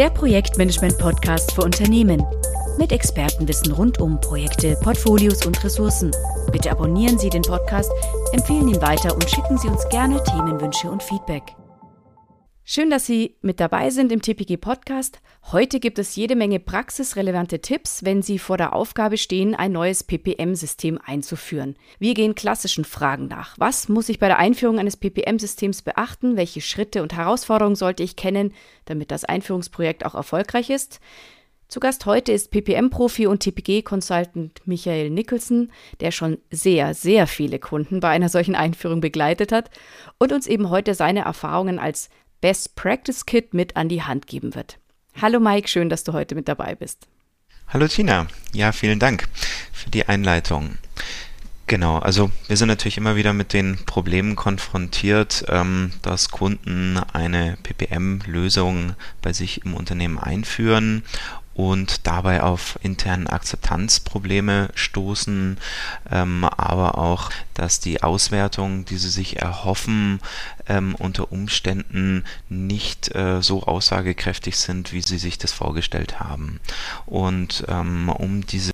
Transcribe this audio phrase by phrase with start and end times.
[0.00, 2.24] der Projektmanagement-Podcast für Unternehmen.
[2.78, 6.10] Mit Expertenwissen rund um Projekte, Portfolios und Ressourcen.
[6.50, 7.92] Bitte abonnieren Sie den Podcast,
[8.32, 11.54] empfehlen ihn weiter und schicken Sie uns gerne Themenwünsche und Feedback.
[12.72, 15.18] Schön, dass Sie mit dabei sind im TPG Podcast.
[15.50, 20.04] Heute gibt es jede Menge praxisrelevante Tipps, wenn Sie vor der Aufgabe stehen, ein neues
[20.04, 21.74] PPM-System einzuführen.
[21.98, 23.56] Wir gehen klassischen Fragen nach.
[23.58, 26.36] Was muss ich bei der Einführung eines PPM-Systems beachten?
[26.36, 31.00] Welche Schritte und Herausforderungen sollte ich kennen, damit das Einführungsprojekt auch erfolgreich ist?
[31.66, 37.98] Zu Gast heute ist PPM-Profi und TPG-Consultant Michael Nicholson, der schon sehr, sehr viele Kunden
[37.98, 39.70] bei einer solchen Einführung begleitet hat
[40.18, 44.54] und uns eben heute seine Erfahrungen als Best Practice Kit mit an die Hand geben
[44.54, 44.78] wird.
[45.20, 47.06] Hallo Mike, schön, dass du heute mit dabei bist.
[47.68, 49.28] Hallo Tina, ja, vielen Dank
[49.72, 50.78] für die Einleitung.
[51.66, 57.58] Genau, also wir sind natürlich immer wieder mit den Problemen konfrontiert, ähm, dass Kunden eine
[57.62, 61.04] PPM-Lösung bei sich im Unternehmen einführen
[61.60, 65.58] und dabei auf internen Akzeptanzprobleme stoßen,
[66.10, 70.20] ähm, aber auch, dass die Auswertung, die sie sich erhoffen,
[70.68, 76.60] ähm, unter Umständen nicht äh, so aussagekräftig sind, wie sie sich das vorgestellt haben.
[77.04, 78.72] Und ähm, um diese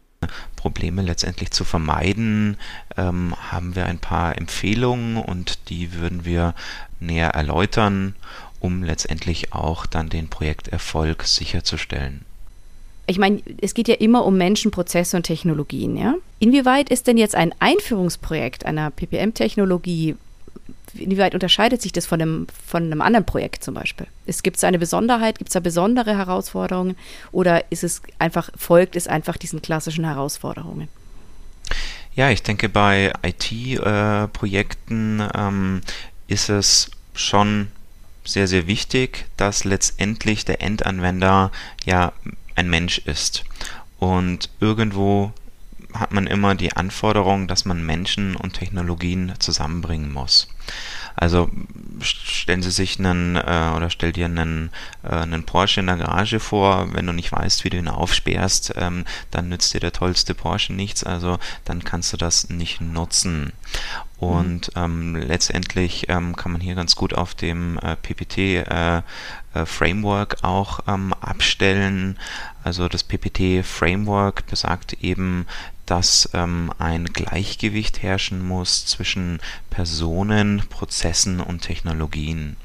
[0.55, 2.57] Probleme letztendlich zu vermeiden,
[2.97, 6.55] ähm, haben wir ein paar Empfehlungen und die würden wir
[7.01, 8.15] näher erläutern,
[8.61, 12.25] um letztendlich auch dann den Projekterfolg sicherzustellen
[13.07, 16.15] ich meine, es geht ja immer um Menschen, Prozesse und Technologien, ja?
[16.39, 20.17] Inwieweit ist denn jetzt ein Einführungsprojekt einer PPM-Technologie,
[20.95, 24.07] inwieweit unterscheidet sich das von einem, von einem anderen Projekt zum Beispiel?
[24.43, 26.97] Gibt es eine Besonderheit, gibt es da besondere Herausforderungen
[27.33, 30.89] oder ist es einfach, folgt es einfach diesen klassischen Herausforderungen?
[32.15, 35.81] Ja, ich denke, bei IT-Projekten äh, ähm,
[36.29, 37.69] ist es schon
[38.25, 41.53] sehr, sehr wichtig, dass letztendlich der Endanwender
[41.85, 42.13] ja
[42.57, 43.45] ein Mensch ist.
[43.99, 45.33] Und irgendwo
[45.95, 50.49] hat man immer die Anforderung, dass man Menschen und Technologien zusammenbringen muss.
[51.17, 51.51] Also
[52.01, 54.71] stellen Sie sich einen äh, oder stell dir einen,
[55.03, 58.75] äh, einen Porsche in der Garage vor, wenn du nicht weißt, wie du ihn aufsperrst,
[58.77, 63.53] ähm, dann nützt dir der tollste Porsche nichts, also dann kannst du das nicht nutzen.
[64.19, 64.83] Und mhm.
[64.83, 69.03] ähm, letztendlich ähm, kann man hier ganz gut auf dem äh, PPT äh,
[69.57, 72.19] äh, Framework auch ähm, abstellen.
[72.63, 75.47] Also das PPT Framework besagt eben,
[75.87, 82.57] dass ähm, ein Gleichgewicht herrschen muss zwischen Personen, Prozessen und Technologien.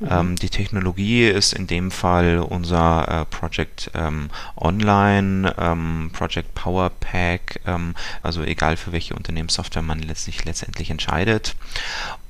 [0.00, 0.08] Mhm.
[0.10, 6.90] Ähm, die Technologie ist in dem Fall unser äh, Project ähm, Online, ähm, Project Power
[6.90, 11.56] Pack, ähm, also egal für welche Unternehmenssoftware man letztlich letztendlich entscheidet.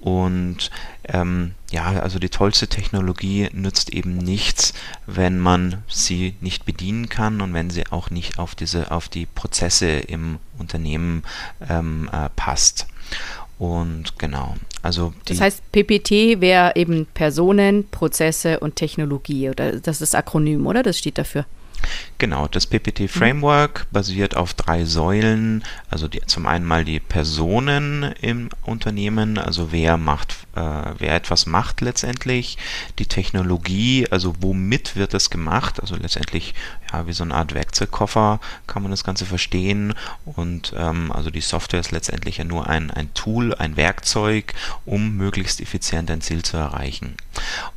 [0.01, 0.71] Und
[1.05, 4.73] ähm, ja, also die tollste Technologie nützt eben nichts,
[5.07, 9.27] wenn man sie nicht bedienen kann und wenn sie auch nicht auf diese, auf die
[9.27, 11.25] Prozesse im Unternehmen
[11.69, 12.87] ähm, äh, passt.
[13.59, 20.13] Und genau, also das heißt, PPT wäre eben Personen, Prozesse und Technologie oder das ist
[20.13, 20.85] das Akronym, oder?
[20.85, 21.45] Das steht dafür.
[22.19, 23.93] Genau, das PPT-Framework mhm.
[23.93, 25.63] basiert auf drei Säulen.
[25.89, 30.61] Also die, zum einen mal die Personen im Unternehmen, also wer macht, äh,
[30.99, 32.59] wer etwas macht letztendlich.
[32.99, 35.81] Die Technologie, also womit wird es gemacht?
[35.81, 36.55] Also letztendlich
[36.93, 39.95] ja wie so eine Art Werkzeugkoffer kann man das Ganze verstehen.
[40.25, 45.17] Und ähm, also die Software ist letztendlich ja nur ein, ein Tool, ein Werkzeug, um
[45.17, 47.17] möglichst effizient ein Ziel zu erreichen.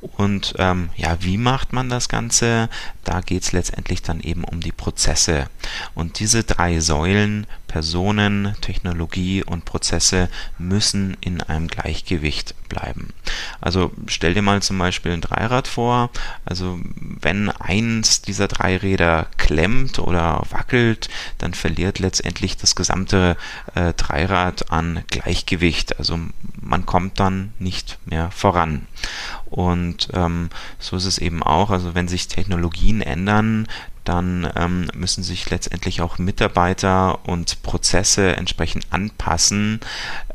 [0.02, 2.70] Und ähm, ja, wie macht man das Ganze?
[3.04, 5.50] Da geht es letztendlich dann eben um die Prozesse.
[5.94, 13.13] Und diese drei Säulen, Personen, Technologie und Prozesse, müssen in einem Gleichgewicht bleiben.
[13.59, 16.09] Also stell dir mal zum Beispiel ein Dreirad vor.
[16.46, 23.35] Also wenn eins dieser drei Räder klemmt oder wackelt, dann verliert letztendlich das gesamte
[23.75, 25.97] äh, Dreirad an Gleichgewicht.
[26.00, 26.19] Also
[26.62, 28.88] man kommt dann nicht mehr voran.
[29.52, 31.70] Und ähm, so ist es eben auch.
[31.70, 33.68] Also wenn sich Technologien ändern,
[34.06, 39.82] dann ähm, müssen sich letztendlich auch Mitarbeiter und Prozesse entsprechend anpassen,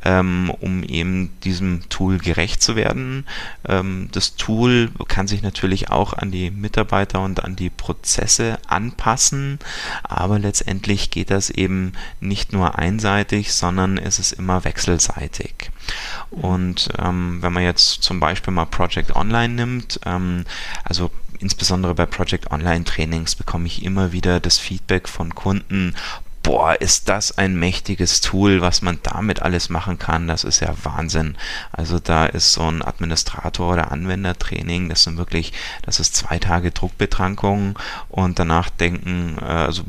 [0.04, 3.26] ähm, um eben diesem Tool gerecht zu werden.
[3.66, 9.58] Ähm, das Tool kann sich natürlich auch an die Mitarbeiter und an die Prozesse anpassen,
[10.02, 15.70] aber letztendlich geht das eben nicht nur einseitig, sondern es ist immer wechselseitig.
[16.30, 20.44] Und ähm, wenn man jetzt zum Beispiel mal Project Online nimmt, ähm,
[20.84, 25.94] also insbesondere bei Project Online Trainings bekomme ich immer wieder das Feedback von Kunden,
[26.46, 30.28] boah, ist das ein mächtiges Tool, was man damit alles machen kann.
[30.28, 31.36] Das ist ja Wahnsinn.
[31.72, 35.52] Also da ist so ein Administrator oder Anwendertraining, das sind wirklich,
[35.82, 37.76] das ist zwei Tage Druckbetrankung
[38.08, 39.82] und danach denken, äh, also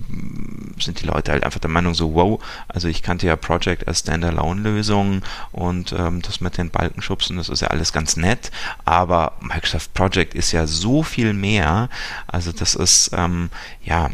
[0.79, 3.99] sind die Leute halt einfach der Meinung so, wow, also ich kannte ja Project als
[3.99, 5.21] Standalone-Lösung
[5.51, 8.49] und ähm, das mit den Balkenschubsen, das ist ja alles ganz nett,
[8.83, 11.89] aber Microsoft Project ist ja so viel mehr.
[12.25, 13.51] Also das ist, ähm,
[13.83, 14.09] ja,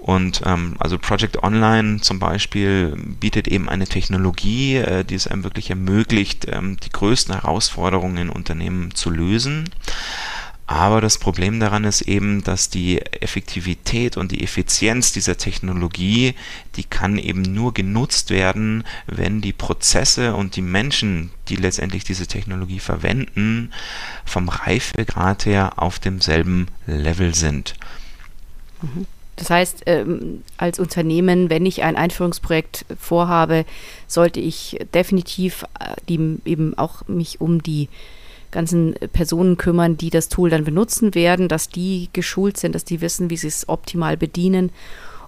[0.00, 5.44] und ähm, also Project Online zum Beispiel bietet eben eine Technologie, äh, die es einem
[5.44, 9.68] wirklich ermöglicht, ähm, die größten Herausforderungen in Unternehmen zu lösen.
[10.66, 16.34] Aber das Problem daran ist eben, dass die Effektivität und die Effizienz dieser Technologie,
[16.76, 22.28] die kann eben nur genutzt werden, wenn die Prozesse und die Menschen, die letztendlich diese
[22.28, 23.72] Technologie verwenden,
[24.24, 27.74] vom Reifegrad her auf demselben Level sind.
[28.80, 29.06] Mhm.
[29.36, 33.64] Das heißt, ähm, als Unternehmen, wenn ich ein Einführungsprojekt vorhabe,
[34.06, 37.88] sollte ich definitiv äh, die, eben auch mich um die
[38.50, 43.00] ganzen Personen kümmern, die das Tool dann benutzen werden, dass die geschult sind, dass die
[43.00, 44.70] wissen, wie sie es optimal bedienen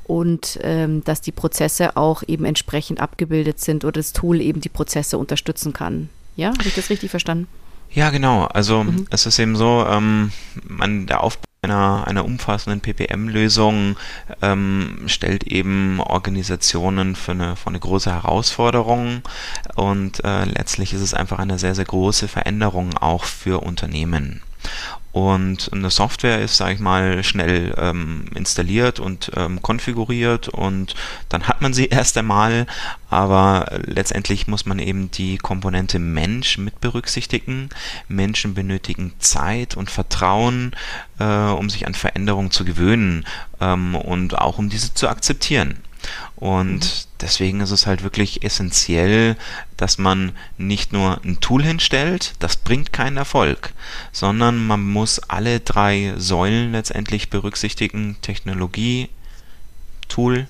[0.04, 4.68] und ähm, dass die Prozesse auch eben entsprechend abgebildet sind oder das Tool eben die
[4.68, 6.08] Prozesse unterstützen kann.
[6.36, 7.46] Ja, habe ich das richtig verstanden?
[7.90, 8.44] Ja, genau.
[8.44, 9.06] Also mhm.
[9.10, 10.32] es ist eben so, ähm,
[10.66, 13.96] man, der Aufbau einer, einer umfassenden PPM-Lösung
[14.42, 19.22] ähm, stellt eben Organisationen für eine, für eine große Herausforderung
[19.76, 24.42] und äh, letztlich ist es einfach eine sehr, sehr große Veränderung auch für Unternehmen.
[25.12, 30.94] Und eine Software ist, sage ich mal, schnell ähm, installiert und ähm, konfiguriert und
[31.28, 32.66] dann hat man sie erst einmal,
[33.10, 37.68] aber letztendlich muss man eben die Komponente Mensch mit berücksichtigen.
[38.08, 40.74] Menschen benötigen Zeit und Vertrauen,
[41.18, 43.26] äh, um sich an Veränderungen zu gewöhnen
[43.60, 45.76] ähm, und auch um diese zu akzeptieren.
[46.36, 47.08] Und mhm.
[47.20, 49.36] deswegen ist es halt wirklich essentiell,
[49.76, 53.72] dass man nicht nur ein Tool hinstellt, das bringt keinen Erfolg,
[54.12, 59.08] sondern man muss alle drei Säulen letztendlich berücksichtigen, Technologie,
[60.08, 60.48] Tool,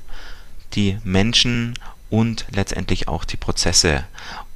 [0.74, 1.74] die Menschen
[2.10, 4.04] und letztendlich auch die Prozesse.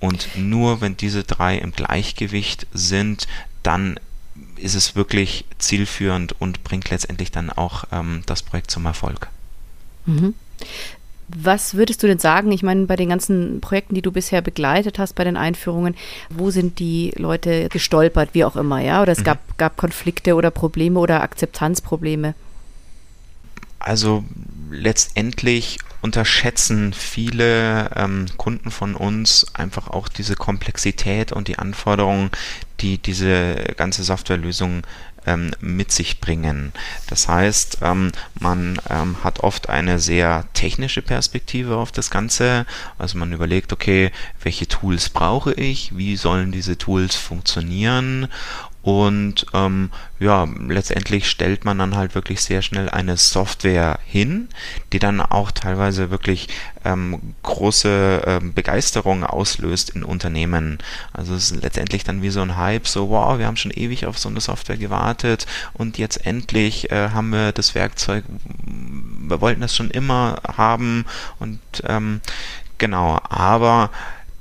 [0.00, 3.26] Und nur wenn diese drei im Gleichgewicht sind,
[3.62, 3.98] dann
[4.56, 9.28] ist es wirklich zielführend und bringt letztendlich dann auch ähm, das Projekt zum Erfolg.
[10.06, 10.34] Mhm.
[11.28, 12.52] Was würdest du denn sagen?
[12.52, 15.96] Ich meine, bei den ganzen Projekten, die du bisher begleitet hast, bei den Einführungen,
[16.30, 19.02] wo sind die Leute gestolpert, wie auch immer, ja?
[19.02, 19.24] Oder es mhm.
[19.24, 22.34] gab, gab Konflikte oder Probleme oder Akzeptanzprobleme?
[23.80, 24.24] Also
[24.70, 32.30] letztendlich unterschätzen viele ähm, Kunden von uns einfach auch diese Komplexität und die Anforderungen,
[32.80, 34.82] die diese ganze Softwarelösung
[35.26, 36.72] ähm, mit sich bringen.
[37.08, 42.66] Das heißt, ähm, man ähm, hat oft eine sehr technische Perspektive auf das Ganze.
[42.98, 44.10] Also man überlegt, okay,
[44.42, 48.28] welche Tools brauche ich, wie sollen diese Tools funktionieren
[48.86, 49.90] und ähm,
[50.20, 54.48] ja, letztendlich stellt man dann halt wirklich sehr schnell eine Software hin,
[54.92, 56.46] die dann auch teilweise wirklich
[56.84, 60.78] ähm, große ähm, Begeisterung auslöst in Unternehmen.
[61.12, 64.06] Also es ist letztendlich dann wie so ein Hype, so wow, wir haben schon ewig
[64.06, 68.22] auf so eine Software gewartet und jetzt endlich äh, haben wir das Werkzeug,
[68.62, 71.06] wir wollten das schon immer haben
[71.40, 72.20] und ähm,
[72.78, 73.90] genau, aber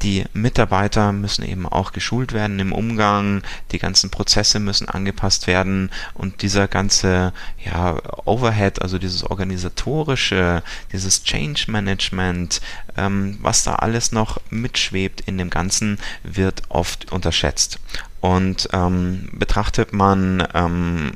[0.02, 5.90] die Mitarbeiter müssen eben auch geschult werden im Umgang, die ganzen Prozesse müssen angepasst werden
[6.14, 7.34] und dieser ganze
[7.64, 12.62] ja, Overhead, also dieses organisatorische, dieses Change Management,
[12.98, 17.80] ähm, was da alles noch mitschwebt in dem Ganzen, wird oft unterschätzt.
[18.22, 21.12] Und ähm, betrachtet man ähm,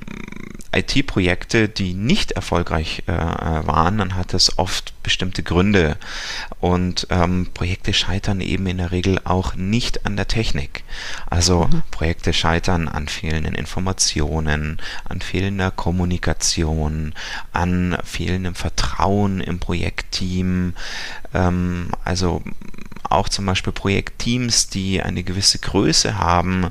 [0.71, 5.97] IT-Projekte, die nicht erfolgreich äh, waren, dann hat es oft bestimmte Gründe.
[6.59, 10.83] Und ähm, Projekte scheitern eben in der Regel auch nicht an der Technik.
[11.27, 11.81] Also mhm.
[11.89, 17.13] Projekte scheitern an fehlenden Informationen, an fehlender Kommunikation,
[17.51, 20.75] an fehlendem Vertrauen im Projektteam.
[21.33, 22.43] Ähm, also
[23.09, 26.67] auch zum Beispiel Projektteams, die eine gewisse Größe haben,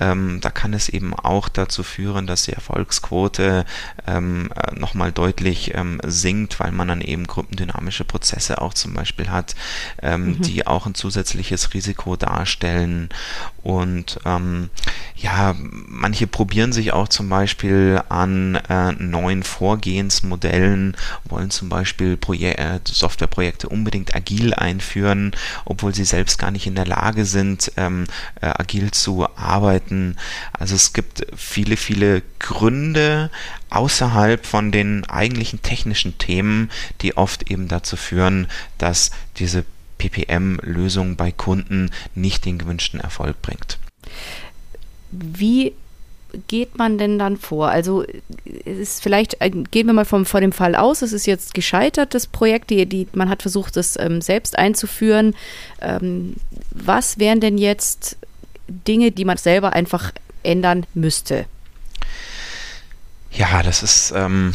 [0.00, 3.64] ähm, da kann es eben auch dazu führen, dass die Erfolgsquote
[4.06, 9.30] ähm, äh, nochmal deutlich ähm, sinkt, weil man dann eben gruppendynamische Prozesse auch zum Beispiel
[9.30, 9.54] hat,
[10.02, 10.42] ähm, mhm.
[10.42, 13.08] die auch ein zusätzliches Risiko darstellen.
[13.62, 14.70] Und ähm,
[15.16, 22.58] ja, manche probieren sich auch zum Beispiel an äh, neuen Vorgehensmodellen, wollen zum Beispiel Proje
[22.58, 25.32] äh, Softwareprojekte unbedingt agil einführen
[25.64, 28.04] obwohl sie selbst gar nicht in der Lage sind, ähm,
[28.40, 30.16] äh, agil zu arbeiten.
[30.52, 33.30] Also es gibt viele, viele Gründe
[33.70, 36.70] außerhalb von den eigentlichen technischen Themen,
[37.02, 39.64] die oft eben dazu führen, dass diese
[39.98, 43.78] PPM-Lösung bei Kunden nicht den gewünschten Erfolg bringt.
[45.10, 45.74] Wie
[46.48, 47.68] geht man denn dann vor?
[47.68, 48.04] Also
[48.64, 52.14] ist vielleicht, äh, gehen wir mal vom, vor dem Fall aus, es ist jetzt gescheitert,
[52.14, 55.34] das Projekt, die, die, man hat versucht, das ähm, selbst einzuführen.
[55.80, 56.36] Ähm,
[56.70, 58.16] was wären denn jetzt
[58.68, 61.46] Dinge, die man selber einfach ändern müsste?
[63.32, 64.54] Ja, das ist ähm,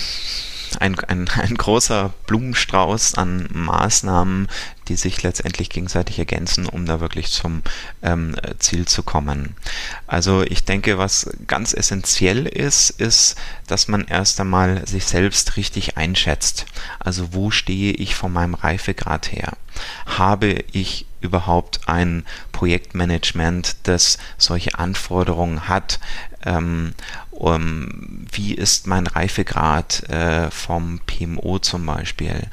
[0.79, 4.47] ein, ein, ein großer Blumenstrauß an Maßnahmen,
[4.91, 7.61] die sich letztendlich gegenseitig ergänzen, um da wirklich zum
[8.03, 9.55] ähm, Ziel zu kommen.
[10.05, 15.95] Also ich denke, was ganz essentiell ist, ist, dass man erst einmal sich selbst richtig
[15.95, 16.65] einschätzt.
[16.99, 19.53] Also wo stehe ich von meinem Reifegrad her?
[20.05, 25.99] Habe ich überhaupt ein Projektmanagement, das solche Anforderungen hat?
[26.43, 26.93] Ähm,
[27.31, 32.47] um, wie ist mein Reifegrad äh, vom PMO zum Beispiel?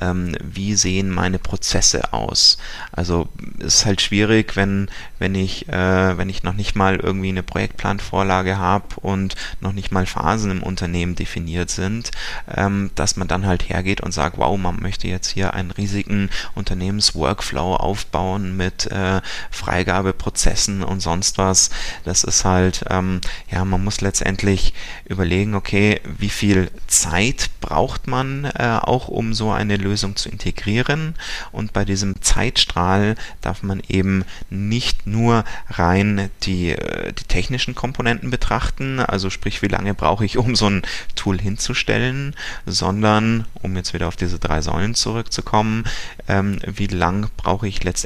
[0.00, 2.58] Ähm, wie sehen meine Prozesse aus?
[2.90, 4.88] Also es ist halt schwierig, wenn,
[5.18, 9.92] wenn, ich, äh, wenn ich noch nicht mal irgendwie eine Projektplanvorlage habe und noch nicht
[9.92, 12.10] mal Phasen im Unternehmen definiert sind,
[12.52, 16.30] ähm, dass man dann halt hergeht und sagt, wow, man möchte jetzt hier einen riesigen
[16.54, 21.70] Unternehmensworkflow aufbauen mit äh, Freigabeprozessen und sonst was.
[22.04, 24.72] Das ist halt, ähm, ja, man muss letztendlich letztendlich
[25.06, 31.14] überlegen, okay, wie viel Zeit braucht man äh, auch, um so eine Lösung zu integrieren.
[31.50, 38.30] Und bei diesem Zeitstrahl darf man eben nicht nur rein die, äh, die technischen Komponenten
[38.30, 40.82] betrachten, also sprich, wie lange brauche ich, um so ein
[41.14, 42.34] Tool hinzustellen,
[42.66, 45.84] sondern, um jetzt wieder auf diese drei Säulen zurückzukommen,
[46.28, 48.01] ähm, wie lang brauche ich letztendlich,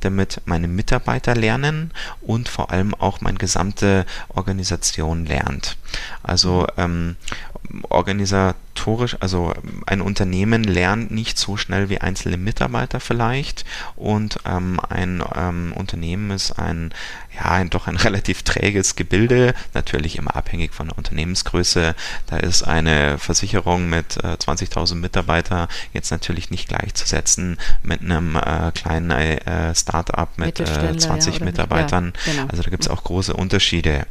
[0.00, 5.76] damit meine Mitarbeiter lernen und vor allem auch meine gesamte Organisation lernt.
[6.22, 7.16] Also ähm,
[8.78, 9.52] organisatorisch, also
[9.86, 13.64] ein Unternehmen lernt nicht so schnell wie einzelne Mitarbeiter vielleicht
[13.96, 16.92] und ähm, ein ähm, Unternehmen ist ein
[17.38, 21.94] ja ein, doch ein relativ träges Gebilde, natürlich immer abhängig von der Unternehmensgröße.
[22.26, 28.72] Da ist eine Versicherung mit äh, 20.000 Mitarbeitern jetzt natürlich nicht gleichzusetzen mit einem äh,
[28.72, 32.12] kleinen äh, Start-up mit 20 äh, ja, Mitarbeitern.
[32.26, 32.48] Ja, genau.
[32.48, 34.06] Also da gibt es auch große Unterschiede.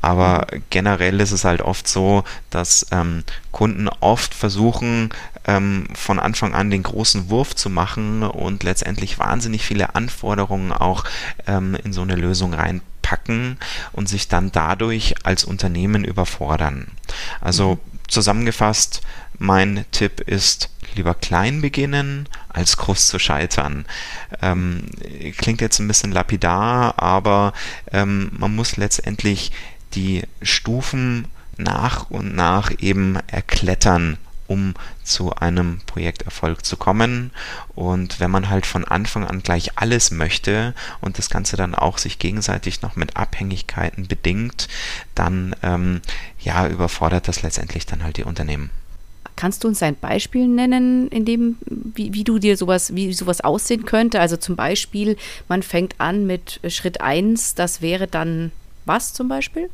[0.00, 0.62] Aber mhm.
[0.70, 5.10] generell ist es halt oft so, dass ähm, Kunden oft versuchen,
[5.46, 11.04] ähm, von Anfang an den großen Wurf zu machen und letztendlich wahnsinnig viele Anforderungen auch
[11.46, 13.58] ähm, in so eine Lösung reinpacken
[13.92, 16.88] und sich dann dadurch als Unternehmen überfordern.
[17.42, 17.98] Also mhm.
[18.08, 19.02] zusammengefasst,
[19.38, 23.84] mein Tipp ist, lieber klein beginnen, als groß zu scheitern.
[24.40, 24.86] Ähm,
[25.36, 27.52] klingt jetzt ein bisschen lapidar, aber
[27.92, 29.52] ähm, man muss letztendlich
[29.94, 34.74] die Stufen nach und nach eben erklettern, um
[35.04, 37.30] zu einem Projekterfolg zu kommen.
[37.74, 41.98] Und wenn man halt von Anfang an gleich alles möchte und das Ganze dann auch
[41.98, 44.68] sich gegenseitig noch mit Abhängigkeiten bedingt,
[45.14, 46.00] dann ähm,
[46.40, 48.70] ja überfordert das letztendlich dann halt die Unternehmen.
[49.36, 53.40] Kannst du uns ein Beispiel nennen, in dem, wie, wie, du dir sowas, wie sowas
[53.40, 54.18] aussehen könnte?
[54.18, 58.50] Also zum Beispiel, man fängt an mit Schritt 1, das wäre dann
[58.84, 59.70] was zum Beispiel?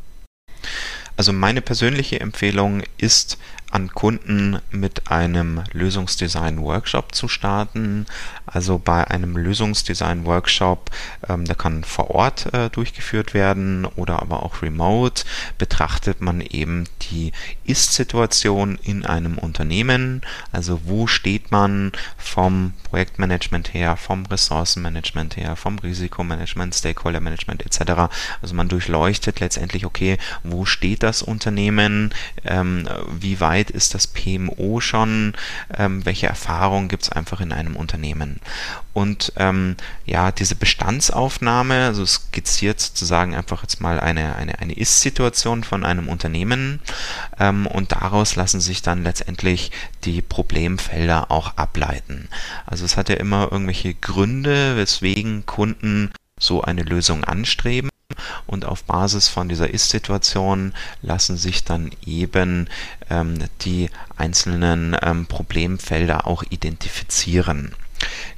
[1.16, 3.38] Also meine persönliche Empfehlung ist,
[3.74, 8.06] an Kunden mit einem Lösungsdesign-Workshop zu starten.
[8.46, 10.90] Also bei einem Lösungsdesign-Workshop,
[11.28, 15.24] ähm, der kann vor Ort äh, durchgeführt werden oder aber auch remote,
[15.58, 17.32] betrachtet man eben die
[17.64, 20.22] Ist-Situation in einem Unternehmen.
[20.52, 28.14] Also wo steht man vom Projektmanagement her, vom Ressourcenmanagement her, vom Risikomanagement, Stakeholder-Management etc.
[28.40, 32.14] Also man durchleuchtet letztendlich, okay, wo steht das Unternehmen,
[32.44, 32.88] ähm,
[33.18, 35.34] wie weit weit ist das PMO schon,
[35.76, 38.40] ähm, welche Erfahrungen gibt es einfach in einem Unternehmen.
[38.92, 45.64] Und ähm, ja, diese Bestandsaufnahme, also skizziert sozusagen einfach jetzt mal eine, eine, eine Ist-Situation
[45.64, 46.80] von einem Unternehmen
[47.40, 49.72] ähm, und daraus lassen sich dann letztendlich
[50.04, 52.28] die Problemfelder auch ableiten.
[52.66, 57.90] Also es hat ja immer irgendwelche Gründe, weswegen Kunden so eine Lösung anstreben
[58.46, 62.68] und auf Basis von dieser Ist-Situation lassen sich dann eben
[63.10, 67.74] ähm, die einzelnen ähm, Problemfelder auch identifizieren.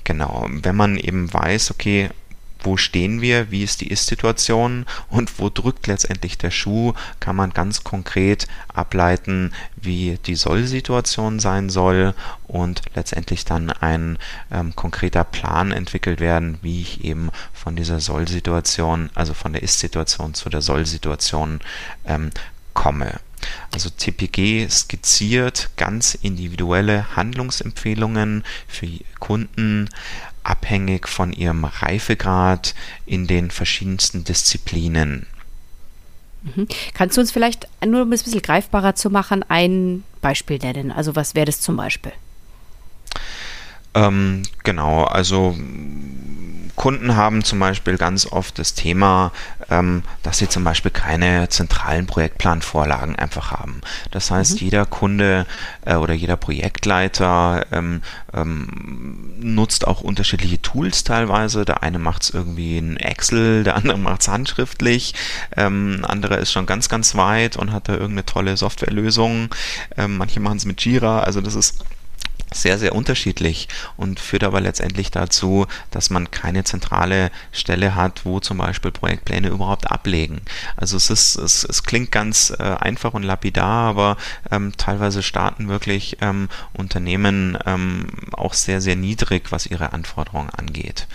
[0.05, 2.11] Genau, wenn man eben weiß, okay,
[2.61, 7.51] wo stehen wir, wie ist die Ist-Situation und wo drückt letztendlich der Schuh, kann man
[7.51, 12.15] ganz konkret ableiten, wie die Soll-Situation sein soll
[12.47, 14.19] und letztendlich dann ein
[14.51, 20.35] ähm, konkreter Plan entwickelt werden, wie ich eben von dieser Soll-Situation, also von der Ist-Situation
[20.35, 21.61] zu der Soll-Situation
[22.05, 22.31] ähm,
[22.75, 23.21] komme.
[23.73, 29.89] Also TPG skizziert ganz individuelle Handlungsempfehlungen für Kunden,
[30.47, 32.75] abhängig von ihrem Reifegrad
[33.05, 35.27] in den verschiedensten Disziplinen.
[36.43, 36.69] Mhm.
[36.95, 40.93] Kannst du uns vielleicht nur um es ein bisschen greifbarer zu machen, ein Beispiel nennen?
[40.93, 42.13] Also was wäre das zum Beispiel?
[43.95, 45.57] Ähm, genau, also
[46.77, 49.33] Kunden haben zum Beispiel ganz oft das Thema,
[50.23, 53.81] dass sie zum Beispiel keine zentralen Projektplanvorlagen einfach haben.
[54.11, 54.59] Das heißt, mhm.
[54.59, 55.47] jeder Kunde
[55.85, 61.65] äh, oder jeder Projektleiter ähm, ähm, nutzt auch unterschiedliche Tools teilweise.
[61.65, 65.15] Der eine macht es irgendwie in Excel, der andere macht es handschriftlich,
[65.57, 69.49] ähm, andere ist schon ganz, ganz weit und hat da irgendeine tolle Softwarelösung.
[69.97, 71.85] Ähm, manche machen es mit Jira, also das ist
[72.53, 78.41] sehr, sehr unterschiedlich und führt aber letztendlich dazu, dass man keine zentrale Stelle hat, wo
[78.41, 80.41] zum Beispiel Projektpläne überhaupt ablegen.
[80.77, 84.17] Also es ist, es, es klingt ganz äh, einfach und lapidar, aber
[84.51, 91.07] ähm, teilweise starten wirklich ähm, Unternehmen ähm, auch sehr, sehr niedrig, was ihre Anforderungen angeht.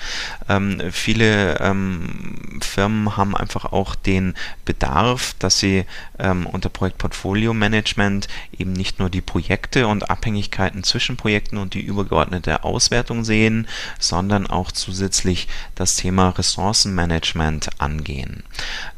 [0.50, 4.35] Ähm, viele ähm, Firmen haben einfach auch den
[4.65, 5.85] Bedarf, dass sie
[6.19, 11.81] ähm, unter Projektportfolio Management eben nicht nur die Projekte und Abhängigkeiten zwischen Projekten und die
[11.81, 13.67] übergeordnete Auswertung sehen,
[13.99, 18.43] sondern auch zusätzlich das Thema Ressourcenmanagement angehen.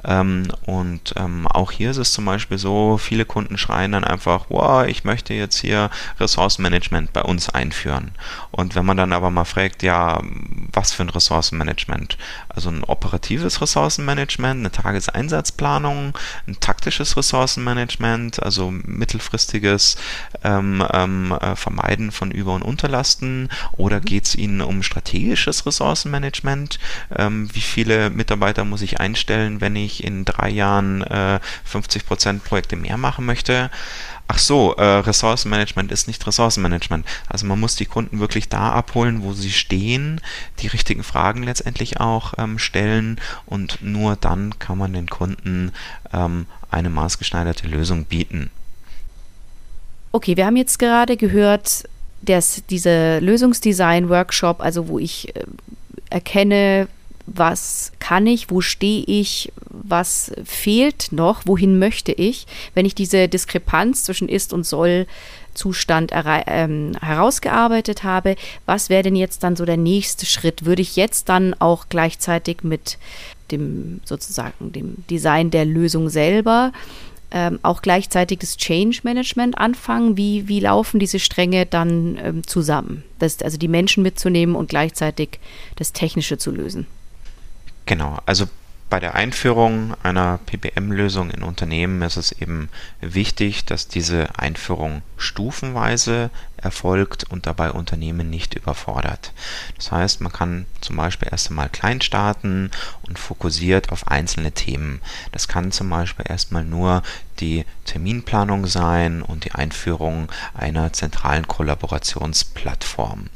[0.05, 4.45] Ähm, und ähm, auch hier ist es zum Beispiel so, viele Kunden schreien dann einfach,
[4.47, 5.89] wow, ich möchte jetzt hier
[6.19, 8.11] Ressourcenmanagement bei uns einführen.
[8.51, 10.21] Und wenn man dann aber mal fragt, ja,
[10.71, 12.17] was für ein Ressourcenmanagement?
[12.55, 16.17] Also ein operatives Ressourcenmanagement, eine Tageseinsatzplanung,
[16.47, 19.97] ein taktisches Ressourcenmanagement, also mittelfristiges
[20.43, 24.05] ähm, ähm, äh, Vermeiden von Über- und Unterlasten oder mhm.
[24.05, 26.79] geht es Ihnen um strategisches Ressourcenmanagement?
[27.15, 31.39] Ähm, wie viele Mitarbeiter muss ich einstellen, wenn ich in drei Jahren äh,
[31.71, 33.71] 50% Projekte mehr machen möchte?
[34.27, 37.05] Ach so, äh, Ressourcenmanagement ist nicht Ressourcenmanagement.
[37.27, 40.21] Also man muss die Kunden wirklich da abholen, wo sie stehen,
[40.59, 45.71] die richtigen Fragen letztendlich auch ähm, stellen und nur dann kann man den Kunden
[46.13, 48.49] ähm, eine maßgeschneiderte Lösung bieten.
[50.11, 51.83] Okay, wir haben jetzt gerade gehört,
[52.21, 55.43] dass dieser Lösungsdesign-Workshop, also wo ich äh,
[56.09, 56.87] erkenne,
[57.25, 63.27] was kann ich, wo stehe ich, was fehlt noch, wohin möchte ich, wenn ich diese
[63.27, 65.07] Diskrepanz zwischen ist und soll
[65.53, 66.11] Zustand
[66.47, 70.65] ähm, herausgearbeitet habe, was wäre denn jetzt dann so der nächste Schritt?
[70.65, 72.97] Würde ich jetzt dann auch gleichzeitig mit
[73.51, 76.71] dem sozusagen dem Design der Lösung selber
[77.31, 80.17] ähm, auch gleichzeitig das Change Management anfangen?
[80.17, 83.03] Wie, wie laufen diese Stränge dann ähm, zusammen?
[83.19, 85.39] Das, also die Menschen mitzunehmen und gleichzeitig
[85.75, 86.87] das Technische zu lösen.
[87.85, 88.47] Genau, also
[88.93, 92.69] bei der Einführung einer PPM-Lösung in Unternehmen ist es eben
[93.01, 99.33] wichtig, dass diese Einführung stufenweise erfolgt und dabei Unternehmen nicht überfordert.
[99.77, 102.69] Das heißt, man kann zum Beispiel erst einmal klein starten
[103.07, 105.01] und fokussiert auf einzelne Themen.
[105.31, 107.01] Das kann zum Beispiel erstmal nur
[107.39, 113.29] die Terminplanung sein und die Einführung einer zentralen Kollaborationsplattform.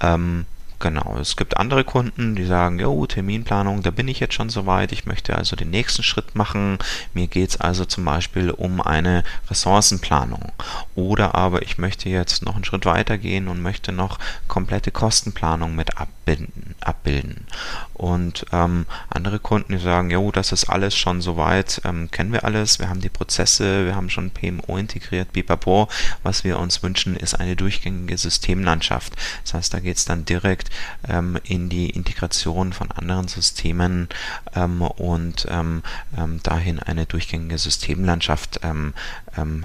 [0.00, 0.46] Ähm,
[0.78, 4.92] Genau, es gibt andere Kunden, die sagen, jo, Terminplanung, da bin ich jetzt schon soweit,
[4.92, 6.78] ich möchte also den nächsten Schritt machen.
[7.14, 10.52] Mir geht es also zum Beispiel um eine Ressourcenplanung.
[10.94, 15.74] Oder aber ich möchte jetzt noch einen Schritt weiter gehen und möchte noch komplette Kostenplanung
[15.74, 16.74] mit abbilden.
[16.80, 17.46] abbilden.
[17.94, 22.44] Und ähm, andere Kunden, die sagen, jo, das ist alles schon soweit, ähm, kennen wir
[22.44, 25.88] alles, wir haben die Prozesse, wir haben schon PMO integriert, bipapo.
[26.22, 29.14] Was wir uns wünschen, ist eine durchgängige Systemlandschaft.
[29.44, 30.70] Das heißt, da geht es dann direkt
[31.08, 34.08] ähm, in die Integration von anderen Systemen
[34.54, 35.82] ähm, und ähm,
[36.18, 38.60] ähm, dahin eine durchgängige Systemlandschaft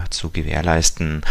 [0.09, 1.21] zu gewährleisten,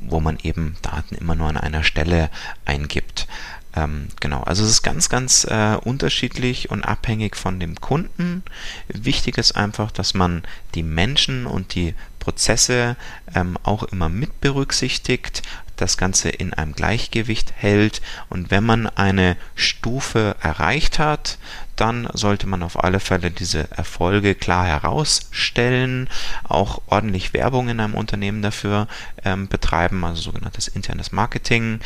[0.00, 2.28] wo man eben Daten immer nur an einer Stelle
[2.64, 3.28] eingibt.
[3.76, 8.42] Ähm, genau, also es ist ganz, ganz äh, unterschiedlich und abhängig von dem Kunden.
[8.88, 10.42] Wichtig ist einfach, dass man
[10.74, 12.96] die Menschen und die Prozesse
[13.34, 15.42] ähm, auch immer mit berücksichtigt,
[15.76, 21.38] das Ganze in einem Gleichgewicht hält und wenn man eine Stufe erreicht hat,
[21.76, 26.08] dann sollte man auf alle Fälle diese Erfolge klar herausstellen,
[26.44, 28.86] auch ordentlich Werbung in einem Unternehmen dafür
[29.24, 31.80] ähm, betreiben, also sogenanntes internes Marketing.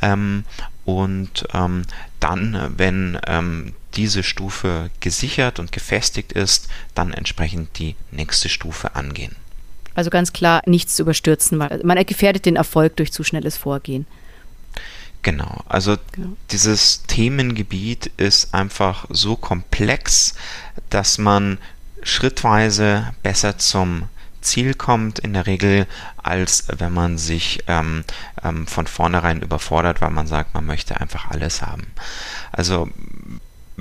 [0.00, 0.44] Ähm,
[0.84, 1.82] und ähm,
[2.20, 9.36] dann, wenn ähm, diese Stufe gesichert und gefestigt ist, dann entsprechend die nächste Stufe angehen.
[9.94, 14.06] Also ganz klar nichts zu überstürzen, weil man gefährdet den Erfolg durch zu schnelles Vorgehen.
[15.22, 16.36] Genau, also genau.
[16.50, 20.34] dieses Themengebiet ist einfach so komplex,
[20.90, 21.58] dass man
[22.02, 24.08] schrittweise besser zum
[24.42, 25.86] Ziel kommt, in der Regel,
[26.22, 28.04] als wenn man sich ähm,
[28.42, 31.86] ähm, von vornherein überfordert, weil man sagt, man möchte einfach alles haben.
[32.52, 32.88] Also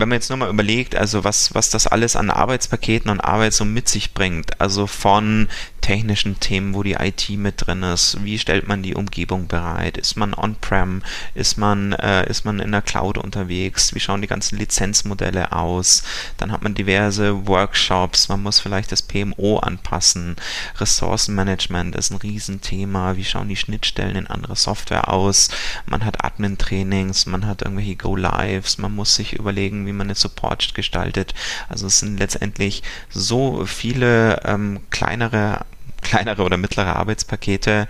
[0.02, 3.54] wenn man jetzt nur mal überlegt, also was, was das alles an Arbeitspaketen und Arbeit
[3.54, 5.48] so mit sich bringt, also von
[5.82, 10.16] technischen Themen, wo die IT mit drin ist, wie stellt man die Umgebung bereit, ist
[10.16, 11.02] man on-prem,
[11.34, 16.04] ist man, äh, ist man in der Cloud unterwegs, wie schauen die ganzen Lizenzmodelle aus,
[16.38, 20.36] dann hat man diverse Workshops, man muss vielleicht das PMO anpassen,
[20.78, 25.50] Ressourcenmanagement ist ein Riesenthema, wie schauen die Schnittstellen in andere Software aus,
[25.86, 30.74] man hat Admin-Trainings, man hat irgendwelche Go-Lives, man muss sich überlegen, wie man eine Support
[30.74, 31.34] gestaltet,
[31.70, 35.66] also es sind letztendlich so viele ähm, kleinere
[36.02, 37.88] kleinere oder mittlere Arbeitspakete,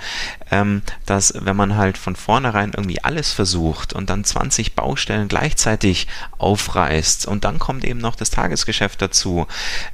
[0.51, 6.07] ähm, dass wenn man halt von vornherein irgendwie alles versucht und dann 20 Baustellen gleichzeitig
[6.37, 9.47] aufreißt und dann kommt eben noch das Tagesgeschäft dazu,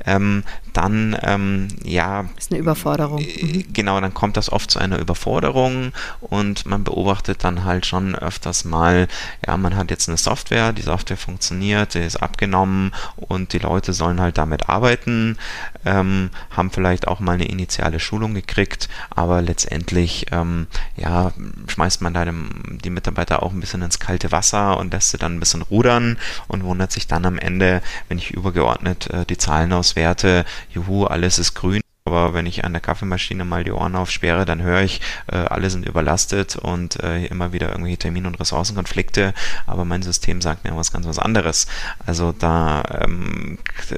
[0.05, 0.43] ähm,
[0.77, 2.25] dann ähm, ja.
[2.37, 3.19] Ist eine Überforderung.
[3.21, 3.65] Mhm.
[3.73, 8.63] Genau, dann kommt das oft zu einer Überforderung und man beobachtet dann halt schon öfters
[8.63, 9.07] mal,
[9.45, 13.91] ja, man hat jetzt eine Software, die Software funktioniert, die ist abgenommen und die Leute
[13.93, 15.37] sollen halt damit arbeiten,
[15.83, 21.31] ähm, haben vielleicht auch mal eine initiale Schulung gekriegt, aber letztendlich ähm, ja,
[21.67, 25.17] schmeißt man da dem, die Mitarbeiter auch ein bisschen ins kalte Wasser und lässt sie
[25.17, 29.37] dann ein bisschen rudern und wundert sich dann am Ende, wenn ich übergeordnet äh, die
[29.37, 30.45] Zahlen auswerte,
[30.77, 31.81] juhu, alles ist grün.
[32.05, 35.69] Aber wenn ich an der Kaffeemaschine mal die Ohren aufsperre, dann höre ich, äh, alle
[35.69, 39.33] sind überlastet und äh, immer wieder irgendwelche Termin- und Ressourcenkonflikte.
[39.65, 41.67] Aber mein System sagt mir was ganz was anderes.
[42.05, 43.57] Also da ähm,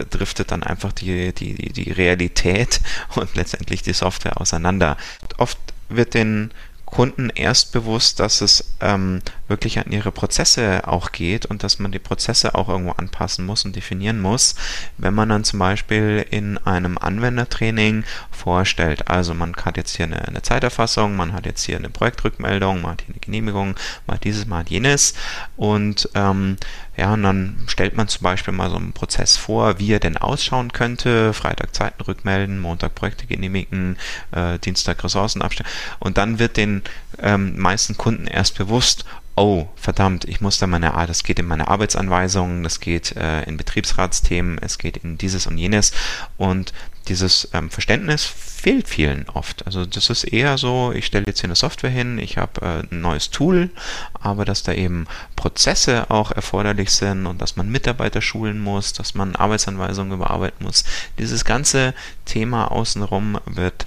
[0.09, 2.81] driftet dann einfach die, die, die Realität
[3.15, 4.97] und letztendlich die Software auseinander.
[5.37, 6.49] Oft wird den
[6.91, 11.91] Kunden erst bewusst, dass es ähm, wirklich an ihre Prozesse auch geht und dass man
[11.91, 14.56] die Prozesse auch irgendwo anpassen muss und definieren muss,
[14.97, 19.08] wenn man dann zum Beispiel in einem Anwendertraining vorstellt.
[19.08, 22.91] Also man hat jetzt hier eine, eine Zeiterfassung, man hat jetzt hier eine Projektrückmeldung, man
[22.93, 23.75] hat hier eine Genehmigung,
[24.08, 25.13] man hat dieses, man hat jenes
[25.58, 26.58] und ähm,
[26.99, 30.17] ja, und dann stellt man zum Beispiel mal so einen Prozess vor, wie er denn
[30.17, 31.33] ausschauen könnte.
[31.33, 33.97] Freitag Zeiten rückmelden, Montag Projekte genehmigen,
[34.31, 35.69] äh, Dienstag Ressourcen abstellen.
[35.99, 36.81] Und dann wird den
[37.19, 41.47] ähm, meisten Kunden erst bewusst, oh, verdammt, ich muss da meine, ah, das geht in
[41.47, 45.93] meine Arbeitsanweisungen, das geht äh, in Betriebsratsthemen, es geht in dieses und jenes.
[46.35, 46.73] Und
[47.07, 49.65] dieses ähm, Verständnis fehlt vielen oft.
[49.65, 52.93] Also das ist eher so, ich stelle jetzt hier eine Software hin, ich habe äh,
[52.93, 53.69] ein neues Tool,
[54.13, 59.15] aber dass da eben Prozesse auch erforderlich sind und dass man Mitarbeiter schulen muss, dass
[59.15, 60.83] man Arbeitsanweisungen überarbeiten muss.
[61.17, 61.93] Dieses ganze
[62.25, 63.85] Thema außenrum wird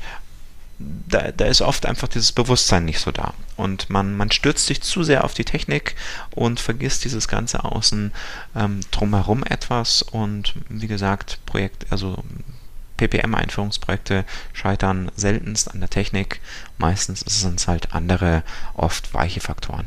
[1.08, 3.34] da, da ist oft einfach dieses Bewusstsein nicht so da.
[3.56, 5.94] Und man, man stürzt sich zu sehr auf die Technik
[6.30, 8.12] und vergisst dieses ganze Außen
[8.56, 10.02] ähm, drumherum etwas.
[10.02, 12.22] Und wie gesagt, Projekt, also
[13.08, 16.40] PPM-Einführungsprojekte scheitern seltenst an der Technik.
[16.78, 18.42] Meistens sind es halt andere,
[18.74, 19.86] oft weiche Faktoren.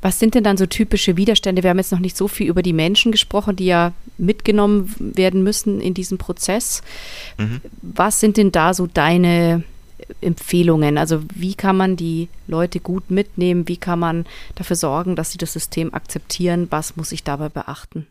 [0.00, 1.62] Was sind denn dann so typische Widerstände?
[1.62, 5.42] Wir haben jetzt noch nicht so viel über die Menschen gesprochen, die ja mitgenommen werden
[5.42, 6.82] müssen in diesem Prozess.
[7.36, 7.60] Mhm.
[7.82, 9.62] Was sind denn da so deine
[10.22, 10.96] Empfehlungen?
[10.96, 13.68] Also wie kann man die Leute gut mitnehmen?
[13.68, 16.68] Wie kann man dafür sorgen, dass sie das System akzeptieren?
[16.70, 18.06] Was muss ich dabei beachten?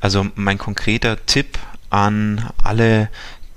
[0.00, 1.58] Also mein konkreter Tipp
[1.90, 3.08] an alle,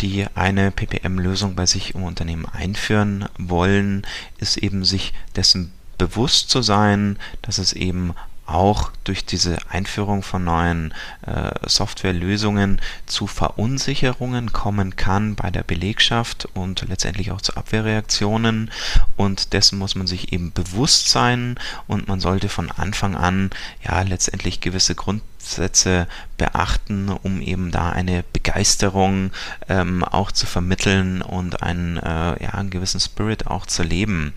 [0.01, 4.05] die eine PPM-Lösung bei sich im Unternehmen einführen wollen,
[4.37, 8.13] ist eben sich dessen bewusst zu sein, dass es eben
[8.49, 10.93] auch durch diese Einführung von neuen
[11.25, 18.71] äh, Softwarelösungen zu Verunsicherungen kommen kann bei der Belegschaft und letztendlich auch zu Abwehrreaktionen.
[19.15, 23.51] Und dessen muss man sich eben bewusst sein und man sollte von Anfang an
[23.83, 29.31] ja letztendlich gewisse Grund Grundsätze beachten, um eben da eine Begeisterung
[29.67, 34.33] ähm, auch zu vermitteln und einen, äh, ja, einen gewissen Spirit auch zu leben.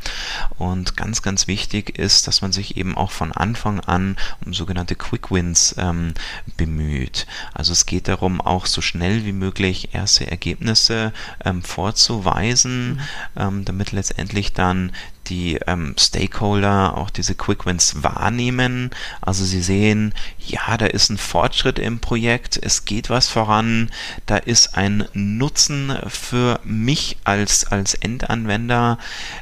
[0.58, 4.94] Und ganz, ganz wichtig ist, dass man sich eben auch von Anfang an um sogenannte
[4.96, 6.14] Quick Wins ähm,
[6.56, 7.26] bemüht.
[7.52, 11.12] Also es geht darum, auch so schnell wie möglich erste Ergebnisse
[11.44, 13.00] ähm, vorzuweisen, mhm.
[13.36, 14.92] ähm, damit letztendlich dann
[15.28, 18.90] die ähm, Stakeholder auch diese Quick Wins wahrnehmen.
[19.20, 23.90] Also sie sehen, ja, da ist ein Fortschritt im Projekt, es geht was voran,
[24.26, 28.98] da ist ein Nutzen für mich als, als Endanwender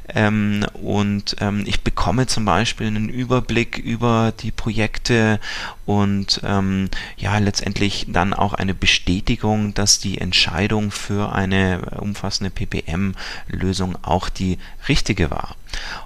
[0.09, 5.40] ähm, und ähm, ich bekomme zum Beispiel einen Überblick über die Projekte
[5.87, 13.97] und ähm, ja, letztendlich dann auch eine Bestätigung, dass die Entscheidung für eine umfassende PPM-Lösung
[14.03, 15.57] auch die richtige war.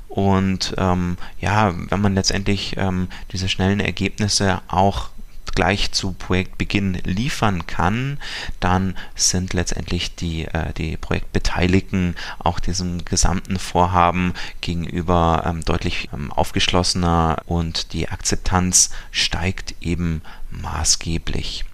[0.09, 5.11] Und ähm, ja, wenn man letztendlich ähm, diese schnellen Ergebnisse auch
[5.55, 8.19] gleich zu Projektbeginn liefern kann,
[8.61, 16.33] dann sind letztendlich die, äh, die Projektbeteiligten auch diesem gesamten Vorhaben gegenüber ähm, deutlich ähm,
[16.33, 21.65] aufgeschlossener und die Akzeptanz steigt eben maßgeblich.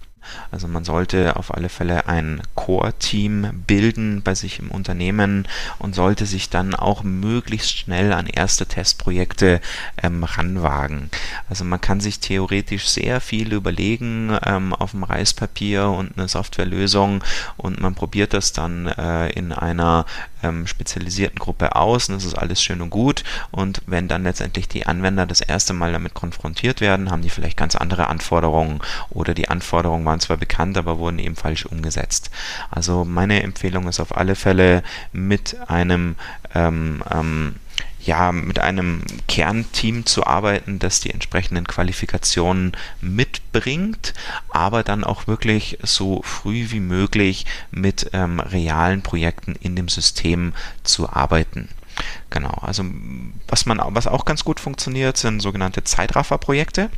[0.51, 5.47] Also man sollte auf alle Fälle ein Core-Team bilden bei sich im Unternehmen
[5.79, 9.61] und sollte sich dann auch möglichst schnell an erste Testprojekte
[10.01, 11.09] ähm, ranwagen.
[11.49, 17.23] Also man kann sich theoretisch sehr viel überlegen ähm, auf dem Reispapier und eine Softwarelösung
[17.57, 20.05] und man probiert das dann äh, in einer
[20.43, 24.67] ähm, spezialisierten Gruppe aus und das ist alles schön und gut und wenn dann letztendlich
[24.67, 29.33] die Anwender das erste Mal damit konfrontiert werden, haben die vielleicht ganz andere Anforderungen oder
[29.33, 32.31] die Anforderungen waren zwar bekannt, aber wurden eben falsch umgesetzt.
[32.69, 36.15] Also meine Empfehlung ist auf alle Fälle mit einem
[36.53, 37.55] ähm, ähm,
[38.03, 44.13] ja, mit einem Kernteam zu arbeiten, das die entsprechenden Qualifikationen mitbringt,
[44.49, 50.53] aber dann auch wirklich so früh wie möglich mit ähm, realen Projekten in dem System
[50.83, 51.69] zu arbeiten.
[52.29, 52.83] Genau, also
[53.47, 56.89] was man was auch ganz gut funktioniert, sind sogenannte Zeitrafferprojekte.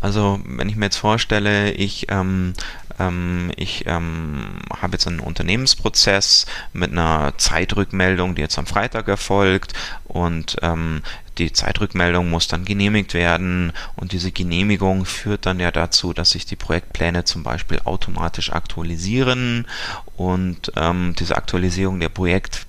[0.00, 2.54] Also wenn ich mir jetzt vorstelle, ich, ähm,
[2.98, 9.72] ähm, ich ähm, habe jetzt einen Unternehmensprozess mit einer Zeitrückmeldung, die jetzt am Freitag erfolgt
[10.04, 11.02] und ähm,
[11.38, 16.46] die Zeitrückmeldung muss dann genehmigt werden und diese Genehmigung führt dann ja dazu, dass sich
[16.46, 19.66] die Projektpläne zum Beispiel automatisch aktualisieren
[20.16, 22.66] und ähm, diese Aktualisierung der Projektpläne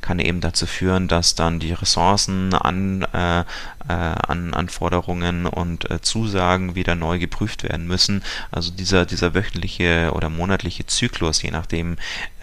[0.00, 3.44] kann eben dazu führen, dass dann die Ressourcen an, äh, äh,
[3.88, 8.22] an Anforderungen und äh, Zusagen wieder neu geprüft werden müssen.
[8.50, 11.96] Also dieser, dieser wöchentliche oder monatliche Zyklus, je nachdem,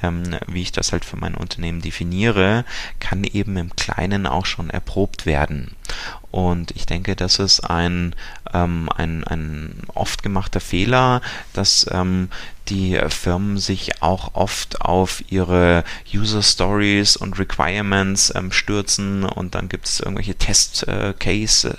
[0.03, 2.65] ähm, wie ich das halt für mein Unternehmen definiere,
[2.99, 5.75] kann eben im Kleinen auch schon erprobt werden.
[6.35, 8.13] Und ich denke, das ist ein,
[8.53, 11.21] ähm, ein, ein oft gemachter Fehler,
[11.53, 12.27] dass ähm,
[12.67, 19.69] die Firmen sich auch oft auf ihre User Stories und Requirements ähm, stürzen und dann
[19.69, 21.77] gibt es irgendwelche Test äh, Case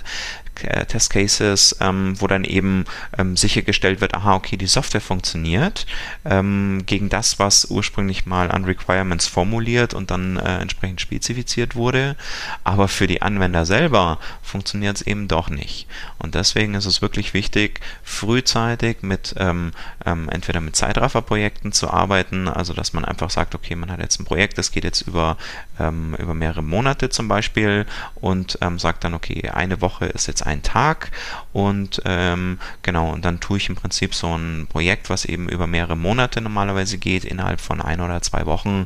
[0.63, 2.85] äh, Testcases, ähm, wo dann eben
[3.17, 5.85] ähm, sichergestellt wird, aha, okay, die Software funktioniert
[6.25, 12.15] ähm, gegen das, was ursprünglich mal an Requirements formuliert und dann äh, entsprechend spezifiziert wurde.
[12.63, 15.87] Aber für die Anwender selber funktioniert es eben doch nicht.
[16.17, 19.71] Und deswegen ist es wirklich wichtig, frühzeitig mit ähm,
[20.05, 24.19] ähm, entweder mit Zeitrafferprojekten zu arbeiten, also dass man einfach sagt, okay, man hat jetzt
[24.19, 25.37] ein Projekt, das geht jetzt über,
[25.79, 30.63] ähm, über mehrere Monate zum Beispiel und sagt dann, okay, eine Woche ist jetzt ein
[30.63, 31.11] Tag
[31.53, 35.67] und ähm, genau, und dann tue ich im Prinzip so ein Projekt, was eben über
[35.67, 38.85] mehrere Monate normalerweise geht, innerhalb von ein oder zwei Wochen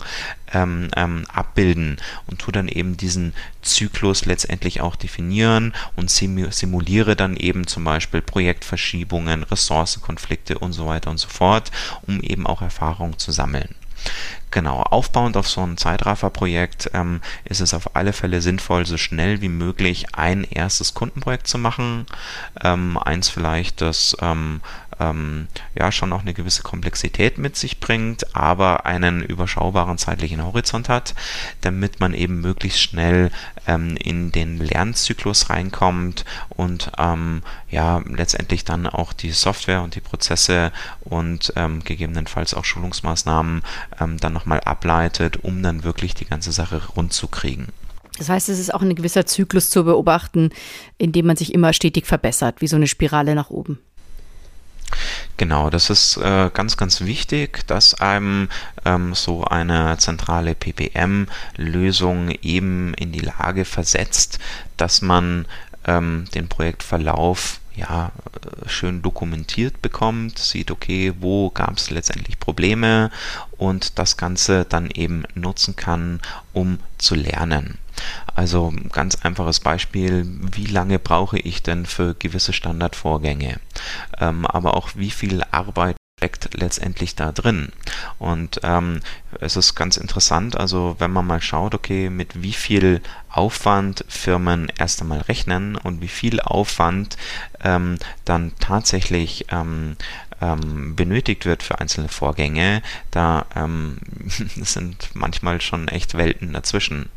[0.54, 1.97] ähm, ähm, abbilden
[2.28, 8.21] und tue dann eben diesen Zyklus letztendlich auch definieren und simuliere dann eben zum Beispiel
[8.21, 11.71] Projektverschiebungen, Ressourcenkonflikte und so weiter und so fort,
[12.08, 13.76] um eben auch Erfahrung zu sammeln.
[14.51, 19.39] Genau, aufbauend auf so ein Zeitrafferprojekt ähm, ist es auf alle Fälle sinnvoll, so schnell
[19.39, 22.05] wie möglich ein erstes Kundenprojekt zu machen.
[22.61, 24.59] Ähm, eins vielleicht, das ähm,
[25.01, 30.89] ähm, ja schon noch eine gewisse Komplexität mit sich bringt, aber einen überschaubaren zeitlichen Horizont
[30.89, 31.15] hat,
[31.61, 33.31] damit man eben möglichst schnell
[33.67, 40.01] ähm, in den Lernzyklus reinkommt und ähm, ja letztendlich dann auch die Software und die
[40.01, 43.63] Prozesse und ähm, gegebenenfalls auch Schulungsmaßnahmen
[43.99, 47.67] ähm, dann nochmal ableitet, um dann wirklich die ganze Sache rund zu kriegen.
[48.17, 50.51] Das heißt, es ist auch ein gewisser Zyklus zu beobachten,
[50.97, 53.79] in dem man sich immer stetig verbessert, wie so eine Spirale nach oben.
[55.41, 58.47] Genau, das ist äh, ganz, ganz wichtig, dass einem
[58.86, 64.38] ähm, so eine zentrale PPM-Lösung eben in die Lage versetzt,
[64.77, 65.47] dass man
[65.88, 68.11] ähm, den Projektverlauf ja,
[68.67, 73.11] schön dokumentiert bekommt, sieht, okay, wo gab es letztendlich Probleme
[73.57, 76.19] und das Ganze dann eben nutzen kann,
[76.53, 77.77] um zu lernen.
[78.35, 83.59] Also ganz einfaches Beispiel, wie lange brauche ich denn für gewisse Standardvorgänge,
[84.19, 87.69] ähm, aber auch wie viel Arbeit steckt letztendlich da drin.
[88.19, 88.99] Und ähm,
[89.39, 94.71] es ist ganz interessant, also wenn man mal schaut, okay, mit wie viel Aufwand Firmen
[94.77, 97.17] erst einmal rechnen und wie viel Aufwand
[97.63, 99.97] ähm, dann tatsächlich ähm,
[100.41, 103.97] ähm, benötigt wird für einzelne Vorgänge, da ähm,
[104.56, 107.10] sind manchmal schon echt Welten dazwischen.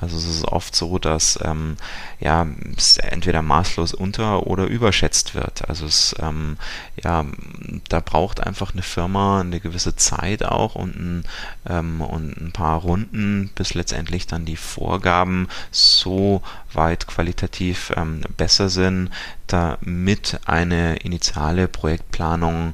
[0.00, 1.76] Also es ist oft so, dass ähm,
[2.20, 5.68] ja es entweder maßlos unter- oder überschätzt wird.
[5.68, 6.56] Also es ähm,
[7.02, 7.24] ja
[7.88, 11.24] da braucht einfach eine Firma eine gewisse Zeit auch und ein,
[11.68, 18.68] ähm, und ein paar Runden, bis letztendlich dann die Vorgaben so weit qualitativ ähm, besser
[18.68, 19.10] sind,
[19.46, 22.67] damit eine initiale Projektplanung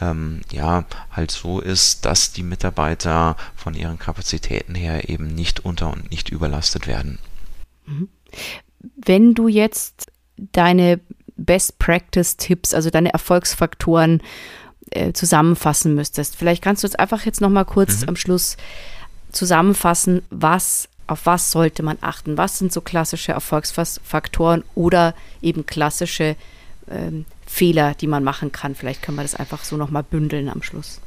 [0.00, 5.92] ähm, ja halt so ist, dass die Mitarbeiter von ihren Kapazitäten her eben nicht unter
[5.92, 7.18] und nicht überlastet werden.
[7.86, 8.08] Mhm.
[8.96, 11.00] Wenn du jetzt deine
[11.36, 14.22] Best Practice Tipps, also deine Erfolgsfaktoren
[14.90, 18.10] äh, zusammenfassen müsstest, vielleicht kannst du es einfach jetzt noch mal kurz mhm.
[18.10, 18.56] am Schluss
[19.32, 22.38] zusammenfassen, was auf was sollte man achten?
[22.38, 26.36] Was sind so klassische Erfolgsfaktoren oder eben klassische
[26.88, 28.74] ähm, Fehler, die man machen kann?
[28.74, 31.00] Vielleicht können wir das einfach so nochmal bündeln am Schluss.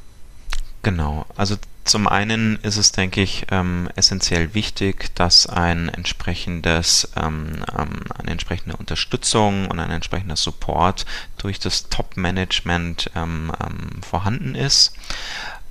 [0.82, 7.64] Genau, also zum einen ist es, denke ich, ähm, essentiell wichtig, dass ein entsprechendes, ähm,
[7.76, 11.06] ähm eine entsprechende Unterstützung und ein entsprechender Support
[11.38, 14.94] durch das Top-Management ähm, ähm, vorhanden ist.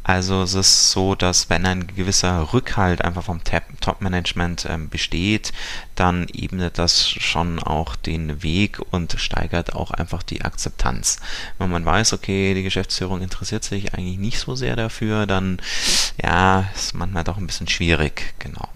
[0.04, 5.54] Also es ist so, dass wenn ein gewisser Rückhalt einfach vom Top-Management ähm, besteht,
[5.96, 11.20] dann ebnet das schon auch den Weg und steigert auch einfach die Akzeptanz.
[11.58, 15.62] Wenn man weiß, okay, die Geschäftsführung interessiert sich eigentlich nicht so sehr dafür, dann
[16.22, 18.70] ja, ist manchmal doch ein bisschen schwierig, genau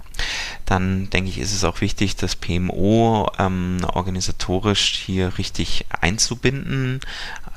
[0.65, 6.99] dann denke ich, ist es auch wichtig, das PMO ähm, organisatorisch hier richtig einzubinden.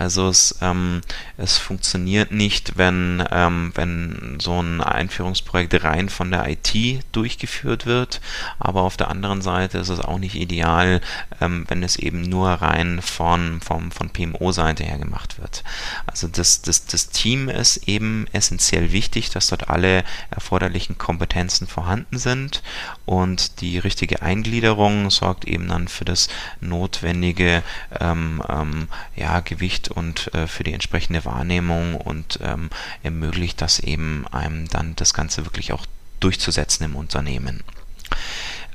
[0.01, 1.03] Also es, ähm,
[1.37, 8.23] es funktioniert nicht, wenn, ähm, wenn so ein Einführungsprojekt rein von der IT durchgeführt wird,
[8.59, 11.03] aber auf der anderen Seite ist es auch nicht ideal,
[11.43, 15.65] ähm, wenn es eben nur rein von, von, von PMO-Seite her gemacht wird.
[16.07, 22.17] Also das, das, das Team ist eben essentiell wichtig, dass dort alle erforderlichen Kompetenzen vorhanden
[22.17, 22.63] sind
[23.05, 26.31] und die richtige Eingliederung sorgt eben dann für das
[26.63, 27.63] notwendige
[28.01, 32.70] ähm, ähm, ja, Gewicht und äh, für die entsprechende Wahrnehmung und ähm,
[33.03, 35.87] ermöglicht das eben einem dann das Ganze wirklich auch
[36.20, 37.62] durchzusetzen im Unternehmen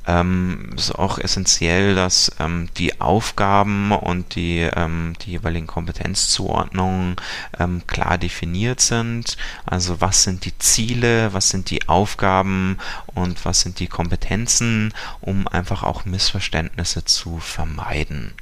[0.06, 7.16] ähm, ist auch essentiell, dass ähm, die Aufgaben und die, ähm, die jeweiligen Kompetenzzuordnungen
[7.58, 9.36] ähm, klar definiert sind.
[9.64, 15.48] Also was sind die Ziele, was sind die Aufgaben und was sind die Kompetenzen, um
[15.48, 18.32] einfach auch Missverständnisse zu vermeiden.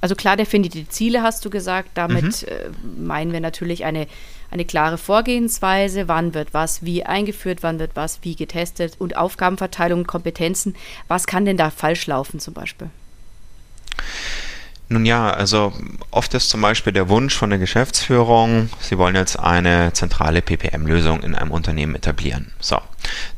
[0.00, 1.90] Also klar definierte Ziele hast du gesagt.
[1.94, 2.48] Damit mhm.
[2.48, 4.06] äh, meinen wir natürlich eine,
[4.50, 6.08] eine klare Vorgehensweise.
[6.08, 10.74] Wann wird was wie eingeführt, wann wird was wie getestet und Aufgabenverteilung, Kompetenzen.
[11.08, 12.90] Was kann denn da falsch laufen zum Beispiel?
[14.92, 15.72] Nun ja, also
[16.10, 21.22] oft ist zum Beispiel der Wunsch von der Geschäftsführung, sie wollen jetzt eine zentrale PPM-Lösung
[21.22, 22.50] in einem Unternehmen etablieren.
[22.58, 22.76] So,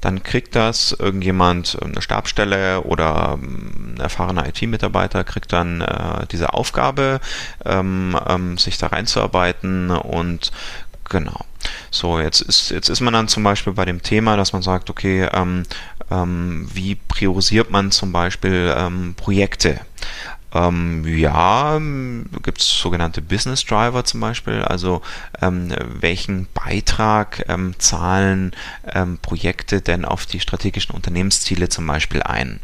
[0.00, 7.20] dann kriegt das irgendjemand, eine Stabstelle oder ein erfahrener IT-Mitarbeiter kriegt dann äh, diese Aufgabe,
[7.66, 10.52] ähm, ähm, sich da reinzuarbeiten und
[11.10, 11.44] genau.
[11.90, 14.88] So, jetzt ist, jetzt ist man dann zum Beispiel bei dem Thema, dass man sagt,
[14.88, 15.64] okay, ähm,
[16.10, 19.80] ähm, wie priorisiert man zum Beispiel ähm, Projekte?
[20.54, 21.80] Ähm, ja,
[22.42, 25.00] gibt es sogenannte Business Driver zum Beispiel, also
[25.40, 28.52] ähm, welchen Beitrag ähm, zahlen
[28.92, 32.60] ähm, Projekte denn auf die strategischen Unternehmensziele zum Beispiel ein?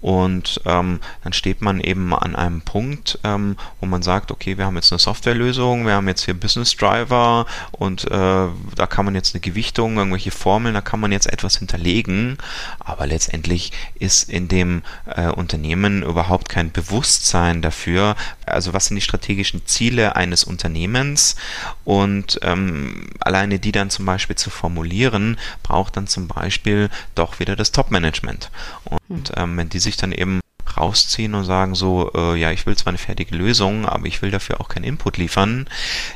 [0.00, 4.66] Und ähm, dann steht man eben an einem Punkt, ähm, wo man sagt, okay, wir
[4.66, 9.14] haben jetzt eine Softwarelösung, wir haben jetzt hier Business Driver und äh, da kann man
[9.14, 12.36] jetzt eine Gewichtung, irgendwelche Formeln, da kann man jetzt etwas hinterlegen,
[12.78, 17.23] aber letztendlich ist in dem äh, Unternehmen überhaupt kein Bewusstsein
[17.62, 21.36] dafür, also was sind die strategischen Ziele eines Unternehmens
[21.84, 27.56] und ähm, alleine die dann zum Beispiel zu formulieren, braucht dann zum Beispiel doch wieder
[27.56, 28.50] das Top-Management.
[29.08, 29.34] Und hm.
[29.36, 30.40] ähm, wenn die sich dann eben
[30.76, 34.30] rausziehen und sagen so, äh, ja, ich will zwar eine fertige Lösung, aber ich will
[34.30, 35.68] dafür auch keinen Input liefern,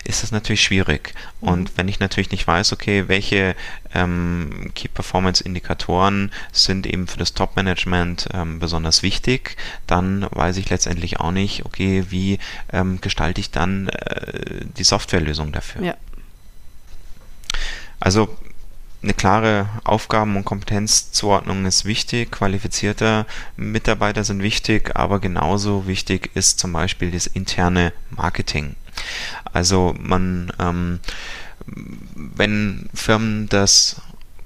[0.04, 1.14] ist das natürlich schwierig.
[1.40, 1.48] Mhm.
[1.48, 3.54] Und wenn ich natürlich nicht weiß, okay, welche
[3.94, 9.56] ähm, Key Performance Indikatoren sind eben für das Top-Management ähm, besonders wichtig,
[9.86, 12.38] dann weiß ich letztendlich auch nicht, okay, wie
[12.72, 15.82] ähm, gestalte ich dann äh, die Softwarelösung dafür.
[15.82, 15.94] Ja.
[18.00, 18.36] Also
[19.02, 26.58] eine klare Aufgaben- und Kompetenzzuordnung ist wichtig, qualifizierte Mitarbeiter sind wichtig, aber genauso wichtig ist
[26.58, 28.74] zum Beispiel das interne Marketing.
[29.52, 31.00] Also man, ähm,
[32.14, 34.00] wenn Firmen das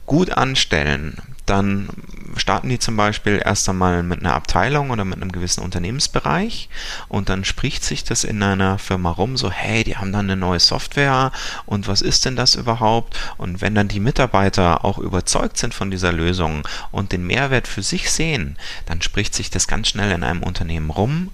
[0.05, 1.89] gut anstellen, dann
[2.37, 6.69] starten die zum Beispiel erst einmal mit einer Abteilung oder mit einem gewissen Unternehmensbereich
[7.09, 10.37] und dann spricht sich das in einer Firma rum, so hey, die haben dann eine
[10.37, 11.33] neue Software
[11.67, 13.19] und was ist denn das überhaupt?
[13.37, 17.83] Und wenn dann die Mitarbeiter auch überzeugt sind von dieser Lösung und den Mehrwert für
[17.83, 21.31] sich sehen, dann spricht sich das ganz schnell in einem Unternehmen rum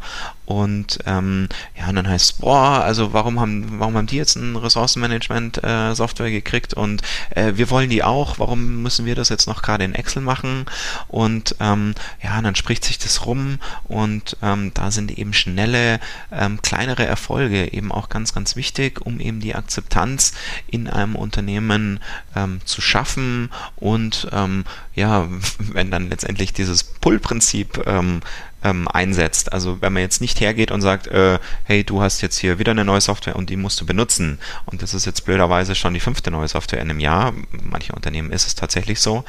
[0.48, 1.46] und ähm,
[1.78, 6.28] ja, und dann heißt es, boah, also warum haben, warum haben die jetzt ein Ressourcenmanagement-Software
[6.28, 9.84] äh, gekriegt und äh, wir wollen die auch, warum müssen wir das jetzt noch gerade
[9.84, 10.66] in Excel machen?
[11.08, 16.00] Und ähm, ja, dann spricht sich das rum und ähm, da sind eben schnelle,
[16.32, 20.32] ähm, kleinere Erfolge eben auch ganz, ganz wichtig, um eben die Akzeptanz
[20.66, 22.00] in einem Unternehmen
[22.34, 25.28] ähm, zu schaffen und ähm, ja,
[25.58, 28.20] wenn dann letztendlich dieses Pull-Prinzip ähm,
[28.64, 29.52] ähm, einsetzt.
[29.52, 32.72] Also wenn man jetzt nicht hergeht und sagt, äh, hey, du hast jetzt hier wieder
[32.72, 34.38] eine neue Software und die musst du benutzen.
[34.66, 37.32] Und das ist jetzt blöderweise schon die fünfte neue Software in einem Jahr,
[37.62, 39.24] manche Unternehmen ist es tatsächlich so,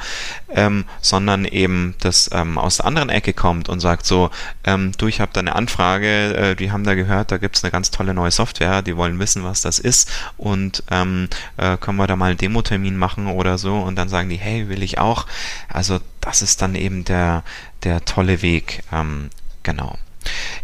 [0.48, 4.30] ähm, sondern eben das ähm, aus der anderen Ecke kommt und sagt so,
[4.64, 7.64] ähm, du, ich habe da eine Anfrage, äh, die haben da gehört, da gibt es
[7.64, 10.10] eine ganz tolle neue Software, die wollen wissen, was das ist.
[10.36, 13.76] Und ähm, äh, können wir da mal einen Demo-Termin machen oder so?
[13.76, 15.26] Und dann sagen die, hey, will ich auch.
[15.68, 17.44] Also das ist dann eben der,
[17.82, 18.82] der tolle Weg.
[18.92, 19.30] Ähm,
[19.62, 19.98] genau.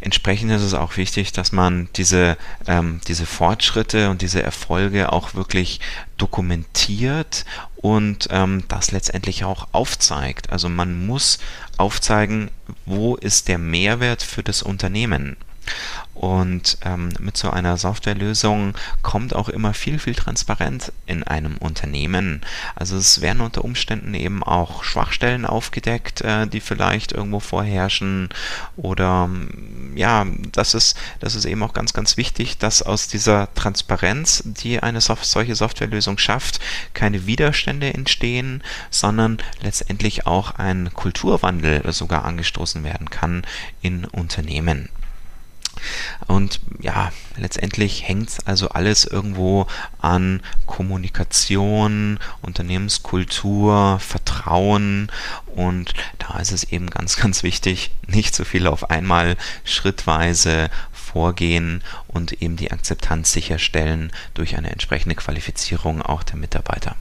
[0.01, 2.37] Entsprechend ist es auch wichtig, dass man diese,
[2.67, 5.81] ähm, diese Fortschritte und diese Erfolge auch wirklich
[6.19, 7.45] dokumentiert
[7.77, 10.51] und ähm, das letztendlich auch aufzeigt.
[10.51, 11.39] Also man muss
[11.79, 12.51] aufzeigen,
[12.85, 15.37] wo ist der Mehrwert für das Unternehmen.
[16.17, 22.41] Und ähm, mit so einer Softwarelösung kommt auch immer viel, viel Transparenz in einem Unternehmen.
[22.75, 28.31] Also es werden unter Umständen eben auch Schwachstellen aufgedeckt, äh, die vielleicht irgendwo vorherrschen.
[28.77, 29.29] Oder
[29.95, 34.83] ja, das ist, das ist eben auch ganz, ganz wichtig, dass aus dieser Transparenz, die
[34.83, 36.61] eine Soft solche Softwarelösung schafft,
[36.95, 43.43] keine Widerstände entstehen, sondern letztendlich auch ein Kulturwandel sogar angestoßen werden kann
[43.83, 44.89] in Unternehmen.
[46.27, 49.67] Und ja, letztendlich hängt es also alles irgendwo
[50.01, 55.11] an Kommunikation, Unternehmenskultur, Vertrauen
[55.47, 61.83] und da ist es eben ganz, ganz wichtig, nicht so viel auf einmal schrittweise vorgehen
[62.09, 66.97] und eben die Akzeptanz sicherstellen durch eine entsprechende Qualifizierung auch der Mitarbeiter.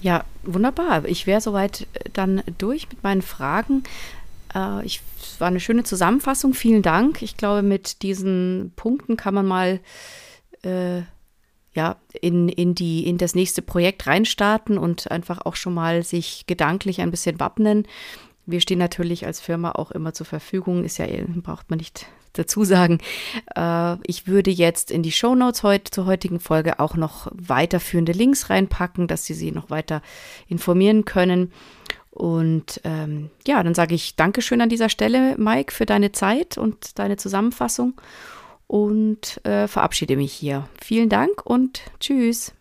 [0.00, 1.06] Ja, wunderbar.
[1.06, 3.82] Ich wäre soweit dann durch mit meinen Fragen.
[4.54, 6.54] Äh, ich, es war eine schöne Zusammenfassung.
[6.54, 7.22] Vielen Dank.
[7.22, 9.80] Ich glaube, mit diesen Punkten kann man mal
[10.62, 11.02] äh,
[11.74, 16.46] ja, in, in, die, in das nächste Projekt reinstarten und einfach auch schon mal sich
[16.46, 17.86] gedanklich ein bisschen wappnen.
[18.46, 21.06] Wir stehen natürlich als Firma auch immer zur Verfügung, ist ja,
[21.42, 22.98] braucht man nicht dazu sagen.
[23.56, 28.12] Äh, ich würde jetzt in die Show Notes heute, zur heutigen Folge auch noch weiterführende
[28.12, 30.02] Links reinpacken, dass Sie sie noch weiter
[30.46, 31.52] informieren können.
[32.14, 36.98] Und ähm, ja, dann sage ich Dankeschön an dieser Stelle, Mike, für deine Zeit und
[36.98, 38.00] deine Zusammenfassung
[38.68, 40.68] und äh, verabschiede mich hier.
[40.80, 42.52] Vielen Dank und tschüss.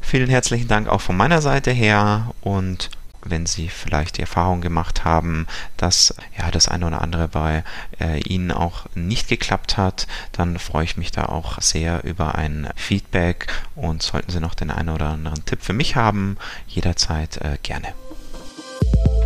[0.00, 2.90] Vielen herzlichen Dank auch von meiner Seite her und
[3.28, 5.46] wenn Sie vielleicht die Erfahrung gemacht haben,
[5.76, 7.64] dass ja das eine oder andere bei
[8.00, 12.68] äh, Ihnen auch nicht geklappt hat, dann freue ich mich da auch sehr über ein
[12.76, 16.36] Feedback und sollten Sie noch den einen oder anderen Tipp für mich haben,
[16.68, 17.88] jederzeit äh, gerne.